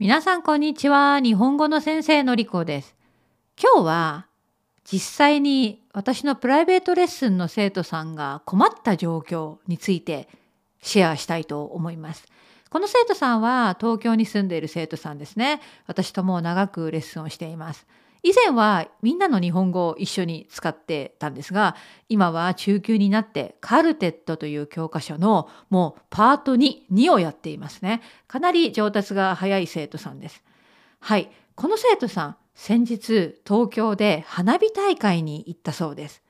[0.00, 1.20] 皆さんこんにちは。
[1.20, 2.96] 日本語の先生のりこです。
[3.62, 4.26] 今日は
[4.82, 10.30] 実際に私のプライベートレッスンの生徒さんが困った状況について
[10.80, 12.24] シェアしたいと思います。
[12.70, 15.60] この生徒さんは東京に住んでいる生徒さんですね。
[15.86, 17.86] 私ともう長くレッスンをしています。
[18.22, 21.76] 以前はみんなの日本語を一緒に使ってたんですが
[22.08, 28.02] 今は中級になってカルテットという教科書のもうパート2、2をやっていますね。
[28.28, 30.42] かなり上達が早い生徒さんです。
[31.00, 36.22] はい、この生徒さん先日東京で花火大会に行ったそうです。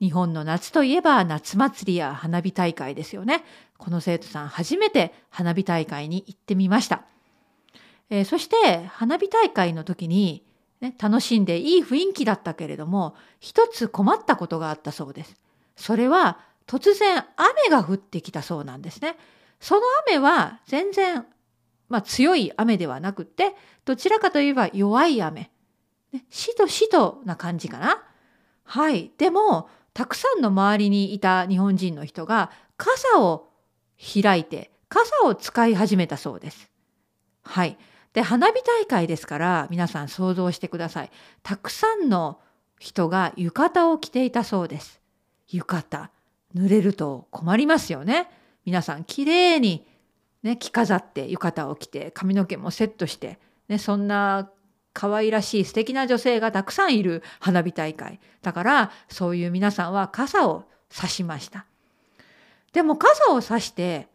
[0.00, 3.44] 日本の夏といえば夏祭りや花火大会ですよね。
[3.78, 7.04] この生徒さん初めて花火大会に行ってみました。
[8.10, 10.44] えーそして花火大会の時に
[10.84, 15.34] ね、楽しんでいい雰囲気だったけれども一つ困ったことがあったそうです。
[15.76, 19.16] それは突然雨が降ってきたそうなんですね。
[19.60, 21.24] その雨は全然、
[21.88, 23.54] まあ、強い雨ではなくって
[23.86, 25.50] どちらかといえば弱い雨。
[26.12, 28.02] ね、しとしとな感じかな。
[28.64, 29.10] はい。
[29.16, 33.48] でもたくさんの周りにいた日本人の人が傘を
[34.22, 36.68] 開いて傘を使い始めたそうです。
[37.42, 37.78] はい。
[38.14, 41.10] で花火大会ですから皆さん想像してください。
[41.42, 42.40] たくさんの
[42.78, 45.00] 人が浴衣を着ていたそうです。
[45.48, 46.08] 浴衣
[46.54, 48.30] 濡れると困りますよね。
[48.64, 49.84] 皆さんきれいに、
[50.44, 54.48] ね、着飾って浴衣を着て髪の毛もセットして、ね、そんな
[54.92, 61.66] 可愛らしい素敵な女性がたくさんいる花火大会だからそういう皆さんは傘を差しました。
[62.72, 64.06] でも傘を差して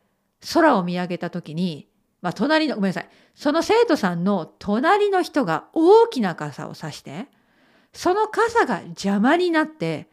[0.54, 1.89] 空を見上げた時に
[2.22, 3.10] まあ、隣の、ごめんなさい。
[3.36, 7.28] その生徒さんの隣の人が大きな傘を差して、
[7.94, 10.08] その傘が邪魔になって、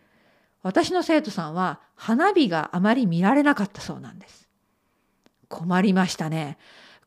[0.62, 4.48] 私の生徒さんは花火があまり見られなかったそうなんです。
[5.48, 6.58] 困りましたね。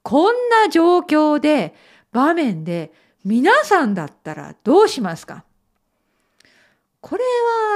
[0.03, 1.75] こんな状況で、
[2.11, 2.91] 場面で、
[3.25, 5.43] 皆さんだったらどうしますか？
[7.01, 7.23] これ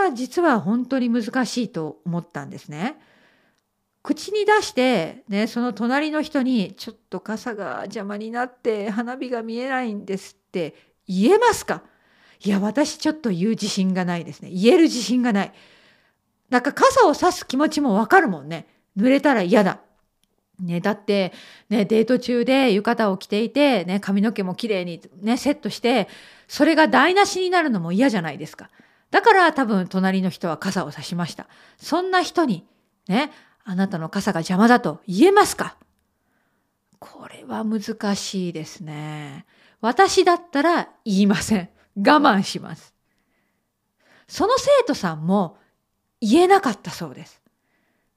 [0.08, 2.98] は実は本当に難しいと思ったんですね。
[4.04, 10.76] 口に出して、ね、その隣の人にちょっと傘が邪魔になって花火が見えないんですって
[11.08, 11.84] 言えますか
[12.44, 14.50] いや私ちょっと言う自信がないですね。
[14.50, 15.54] 言える自信がない。
[16.50, 18.68] なんか傘を差す気持ちもわかるもんね。
[18.98, 19.80] 濡れたら嫌だ。
[20.60, 21.32] ね、だって、
[21.70, 26.10] ね、デート中で浴衣を着ていて、ね、髪の毛もきれいに、ね、セットして
[26.48, 28.70] それが台無しになるのも嫌じゃないですか。
[29.10, 31.48] だから多分隣の人は傘を差しました。
[31.78, 32.66] そんな人に
[33.08, 33.32] ね
[33.64, 35.78] あなたの傘が邪魔だと言えますか？
[37.00, 39.46] これは難しいですね。
[39.82, 41.70] 私だったら言いません。
[41.98, 42.94] 我慢します。
[44.28, 45.58] その生徒さんも
[46.22, 47.42] 言えなかったそうです。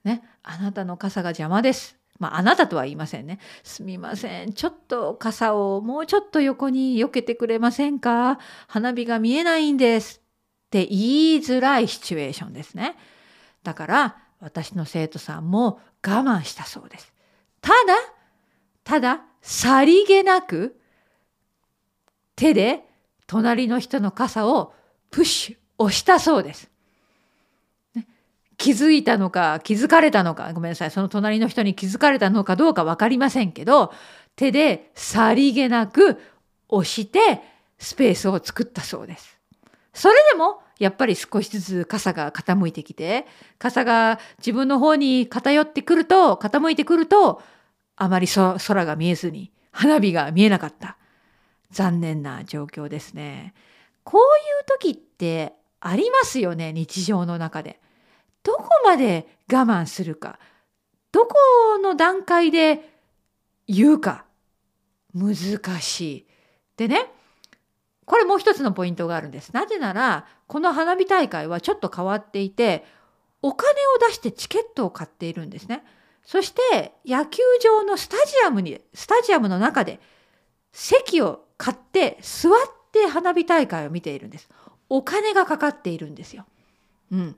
[0.04, 1.96] ね、あなたの傘が邪魔です。
[2.18, 3.40] まあ、あなたとは言いませんね。
[3.62, 4.52] すみません。
[4.52, 8.38] ちょっと傘をもうちょっと横に避けてくれませんか？
[8.68, 10.22] 花火が見えないんです。
[10.66, 10.98] って言
[11.34, 12.96] いづらいシチュエーションですね。
[13.64, 17.12] だから、私の生徒さんも我慢したそうです。
[17.60, 17.94] ただ、
[18.84, 20.78] ただ、さりげなく
[22.34, 22.84] 手で
[23.26, 24.74] 隣の人の傘を
[25.10, 26.70] プッシュ、押したそうです。
[28.58, 33.92] 気づいたのか気づかれたのかごめんなさいその隣の人に気づかれたのかどうか分かりませんけど
[34.34, 36.18] 手でさりげなく
[36.68, 37.42] 押して
[37.78, 39.38] スペースを作ったそうです。
[39.92, 43.26] それでもやっぱり少しずつ傘が傾いてきて
[43.58, 47.42] 傘が自分の方に偏ってくると傾いてくると
[47.96, 50.98] あまり空が見えずに花火が見えなかった
[51.70, 53.54] 残念な状況ですね。
[54.04, 54.24] こうい
[54.62, 57.80] う時ってありますよね日常の中で。
[58.42, 60.38] どこまで我慢するか
[61.10, 61.34] どこ
[61.82, 62.88] の段階で
[63.66, 64.24] 言うか
[65.14, 65.34] 難
[65.80, 66.26] しい。
[66.76, 67.10] でね
[68.06, 69.52] これもう一つのポイントがあるんです。
[69.52, 72.84] なぜならこの花火大会はちょっと変わっていて
[73.42, 73.74] お金を
[74.08, 75.84] 出してチケットを買っているんですね。
[76.24, 80.00] そして野球場のスタジアムにスタジアムの中で
[80.72, 82.52] 席を買って座っ
[82.92, 84.48] て花火大会を見ているんです。
[84.88, 86.46] お金がかかっているんですよ。
[87.10, 87.36] うん。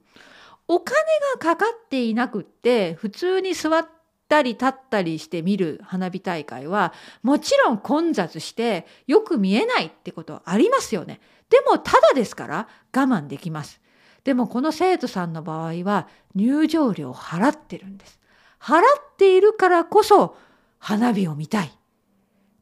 [0.66, 0.96] お金
[1.34, 3.88] がかかっていなくって普通に座っ
[4.28, 6.92] たり立ったりして見る花火大会は
[7.22, 11.20] もちろん混雑してよく見えないってことありますよね。
[11.50, 13.80] でもただですから我慢できます。
[14.24, 18.18] でもこの生徒さんの場合は入場料を払ってるんです。
[18.60, 18.82] 払っ
[19.16, 20.36] ているからこそ
[20.78, 21.72] 花火を見たい。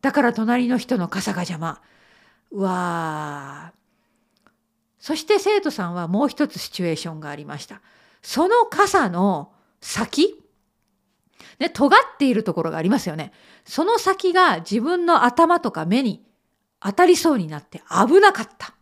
[0.02, 1.80] だから隣の人の傘が邪魔。
[2.52, 3.76] うわー
[5.00, 7.80] そして生徒さんはもう一つシチュエーションがありました。
[8.22, 10.40] その傘の先
[11.58, 13.32] ね、尖っているところがありますよね。
[13.64, 16.24] その先が自分の頭とか目に
[16.80, 18.74] 当たりそうになって危なかった。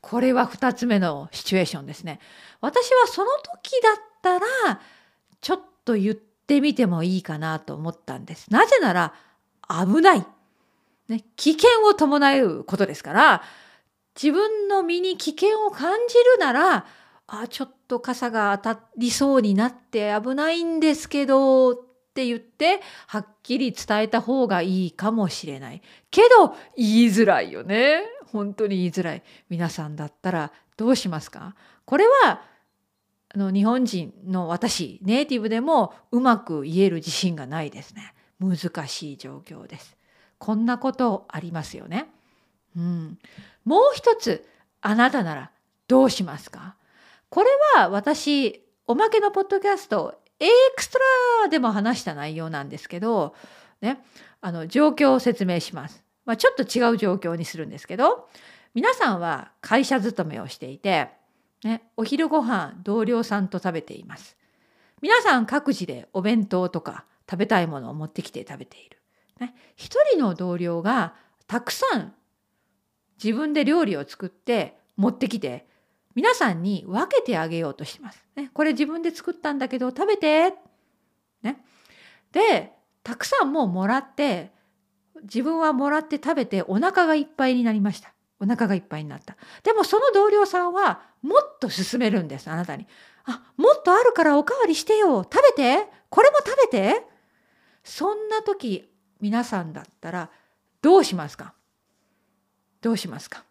[0.00, 2.18] これは2つ目のシチュエーションですね。
[2.60, 4.46] 私はその時だったら
[5.40, 8.52] ちょっと言ってみてもいいかなと思ったんです。
[8.52, 9.14] なぜなら
[9.68, 10.26] 危ない。
[11.08, 13.42] ね、危険を伴うことですから
[14.14, 16.86] 自分の身に危険を感じるなら
[17.26, 21.74] あちょっと傘が当たりそうになって危ないんですけどっ
[22.14, 25.82] て言ってはっきり伝えた方がいいかもしれない。
[26.10, 28.02] けど言いづらいよね。
[28.26, 29.22] 本当に言いづらい。
[29.48, 31.54] 皆さんだったらどうしますか？
[31.84, 32.42] これは
[33.34, 38.14] あの日本人の私ネイティブでもうまく言える自信がないですね。
[38.40, 39.96] 難しい状況です。
[40.38, 42.10] こんなことありますよね。
[42.76, 43.18] うん、
[43.64, 44.46] もう一つ
[44.80, 45.50] あなたなら
[45.88, 46.74] どうしますか？
[47.32, 50.98] これは私おまけのポッドキャストエクスト
[51.44, 53.34] ラでも話した内容なんですけど、
[53.80, 54.00] ね、
[54.42, 56.04] あの状況を説明します。
[56.26, 58.28] まあ、ちょっと違う状況にするんですけど
[58.74, 61.08] 皆さんは会社勤めをしていて、
[61.64, 64.36] ね、お昼ご飯同僚さんと食べています。
[65.00, 68.98] 皆さん各自でお弁当とか食べたいものを持ってきて食べている。
[69.40, 71.14] ね、一人の同僚が
[71.46, 72.12] たくさん
[73.24, 75.71] 自分で料理を作って持ってきて
[76.14, 78.24] 皆さんに分けてあげようとします。
[78.36, 80.54] ね、これ自分で作ったんだけど食べて。
[81.42, 81.64] ね、
[82.32, 82.72] で
[83.02, 84.52] たくさんもうもらって
[85.22, 88.12] 自分はもらって食べてお腹がいっぱいになりました。
[88.38, 89.36] お腹がいっぱいになった。
[89.62, 92.86] でもその同僚さんはもっと勧めるんですあなたに。
[93.24, 97.06] あもっとあるからおかわりしてよ食べてこれも食べて
[97.84, 100.30] そんな時皆さんだったら
[100.80, 101.54] どうしますか？
[102.80, 103.44] どうしますか？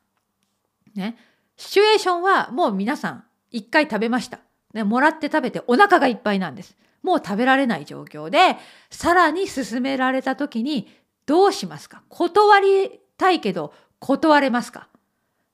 [0.94, 1.18] ね。
[1.62, 4.40] シチュエーションはもう皆さん一回食べました。
[4.74, 6.75] ね、もらって食べてお腹がいっぱいなんです。
[7.04, 8.58] もう食べられない状況で、
[8.90, 10.90] さらに進められた時に
[11.28, 12.02] どうしますか？
[12.10, 14.88] 断りたいけど断れますか？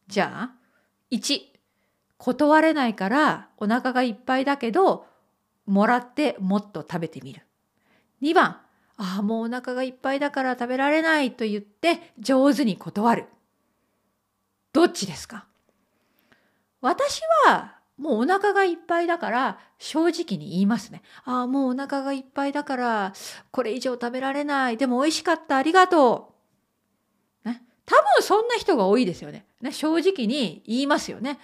[0.07, 0.51] じゃあ、
[1.12, 1.42] 1、
[2.18, 5.06] 断れないからお腹がいっぱいだけど、
[5.65, 7.42] もらってもっと食べてみる。
[8.21, 8.62] 2番、
[8.95, 13.25] ああ、もうお腹がいっぱいだから食べられないと言って上手に断る。
[14.71, 15.45] どっちですか？
[16.81, 21.01] 私はもうお腹がいっぱいだから正直に言いますね。
[21.25, 23.13] ああ、もうお腹がいっぱいだから
[23.51, 24.77] これ以上食べられない。
[24.77, 25.57] でも美味しかった。
[25.57, 26.33] ありがと
[27.45, 27.50] う。
[27.50, 27.63] ね。
[27.85, 29.45] 多分そんな人が多いですよね。
[29.62, 31.39] ね正直に言いますよね。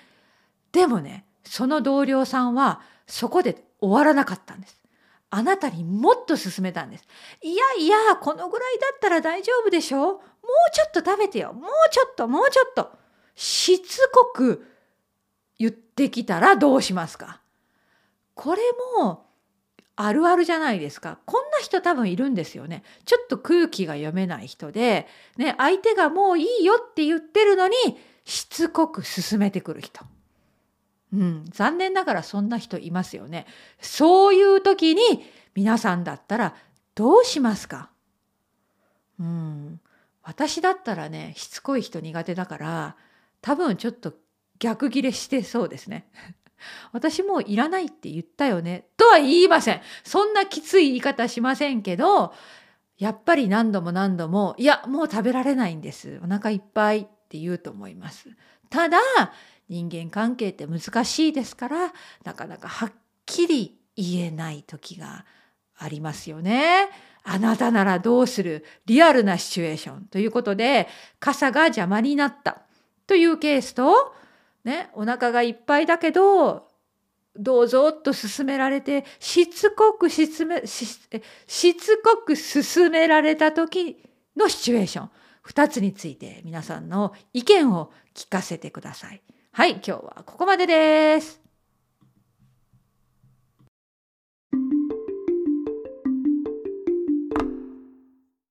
[0.72, 4.80] でもね、その同僚さんはそこで終わらなかったんです。
[5.32, 7.08] あなたにもっと勧めたんです。
[7.42, 10.22] いやいや、このぐらいだったら大丈夫でしょもう
[10.72, 11.54] ちょっと食べてよ。
[11.54, 12.92] もうちょっと、もうちょっと。
[13.36, 14.73] しつこく
[15.60, 17.42] 言ってきたらどうしますか？
[18.36, 18.62] これ
[19.00, 19.26] も
[19.96, 21.20] あるあるじゃないですか。
[21.26, 22.84] こんな人多分いるんですよね。
[23.06, 25.08] ちょっと空気が読めない人で、
[25.38, 27.76] ね、相手がもういいよって言ってるのに
[28.26, 30.04] しつこく進めてくる人。
[31.14, 33.46] うん、残念ながらそんな人いますよね。
[33.80, 35.02] そういう時に
[35.54, 36.56] 皆さんだったら
[36.96, 37.92] どうしますか？
[39.20, 39.80] うん、
[40.24, 42.96] 私だったらねしつこい人苦手だから
[43.42, 44.16] 多分ちょっと
[44.64, 46.08] 逆ギレしてそうですね。
[46.94, 49.82] 私もういらないって言ったよねとは言いません。
[50.06, 52.34] そんなきつい言い方しませんけど、
[52.98, 56.22] やっぱり何度も何度も、いや、もう食べられないんです。
[56.24, 58.30] お腹いっぱいって言うと思います。
[58.70, 58.98] ただ、
[59.68, 61.94] 人間関係って難しいですから、
[62.24, 62.94] なかなかはっ
[63.26, 65.26] きり言えない時が
[65.76, 66.88] ありますよね。
[67.26, 68.64] あなたならどうする？
[68.86, 70.88] リアルなシチュエーションということで、
[71.20, 72.62] 傘が邪魔になった。
[73.08, 74.16] というケースと、
[74.64, 76.68] ね、お腹がいっぱいだけど
[77.36, 80.86] どうぞと勧められてしつこくしつめし
[81.48, 83.98] しつこく勧められた時
[84.38, 85.10] のシチュエーション
[85.46, 89.22] 2つについて皆さんの意見を聞かせてください。
[89.52, 91.43] はい今日はここまでです。